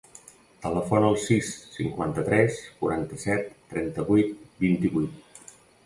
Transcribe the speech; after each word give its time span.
Telefona 0.61 1.07
al 1.11 1.17
sis, 1.25 1.51
cinquanta-tres, 1.75 2.59
quaranta-set, 2.81 3.55
trenta-vuit, 3.75 4.37
vint-i-vuit. 4.67 5.59